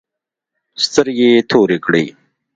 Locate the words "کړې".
1.85-2.05